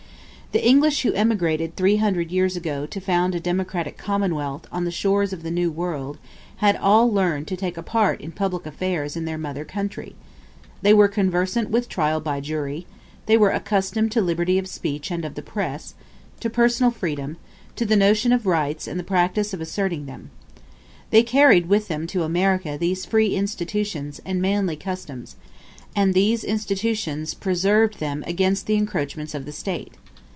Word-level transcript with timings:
The 0.53 0.67
English 0.67 1.03
who 1.03 1.13
emigrated 1.13 1.77
three 1.77 1.95
hundred 1.95 2.29
years 2.29 2.57
ago 2.57 2.85
to 2.85 2.99
found 2.99 3.33
a 3.33 3.39
democratic 3.39 3.97
commonwealth 3.97 4.67
on 4.69 4.83
the 4.83 4.91
shores 4.91 5.31
of 5.31 5.43
the 5.43 5.49
New 5.49 5.71
World, 5.71 6.17
had 6.57 6.75
all 6.75 7.09
learned 7.09 7.47
to 7.47 7.55
take 7.55 7.77
a 7.77 7.81
part 7.81 8.19
in 8.19 8.33
public 8.33 8.65
affairs 8.65 9.15
in 9.15 9.23
their 9.23 9.37
mother 9.37 9.63
country; 9.63 10.13
they 10.81 10.93
were 10.93 11.07
conversant 11.07 11.69
with 11.69 11.87
trial 11.87 12.19
by 12.19 12.41
jury; 12.41 12.85
they 13.27 13.37
were 13.37 13.51
accustomed 13.51 14.11
to 14.11 14.19
liberty 14.19 14.57
of 14.57 14.67
speech 14.67 15.09
and 15.09 15.23
of 15.23 15.35
the 15.35 15.41
press 15.41 15.95
to 16.41 16.49
personal 16.49 16.91
freedom, 16.91 17.37
to 17.77 17.85
the 17.85 17.95
notion 17.95 18.33
of 18.33 18.45
rights 18.45 18.89
and 18.89 18.99
the 18.99 19.05
practice 19.05 19.53
of 19.53 19.61
asserting 19.61 20.05
them. 20.05 20.31
They 21.11 21.23
carried 21.23 21.69
with 21.69 21.87
them 21.87 22.07
to 22.07 22.23
America 22.23 22.77
these 22.77 23.05
free 23.05 23.35
institutions 23.37 24.19
and 24.25 24.41
manly 24.41 24.75
customs, 24.75 25.37
and 25.95 26.13
these 26.13 26.43
institutions 26.43 27.33
preserved 27.33 27.99
them 28.01 28.21
against 28.27 28.65
the 28.67 28.75
encroachments 28.75 29.33
of 29.33 29.45
the 29.45 29.53
State. 29.53 29.93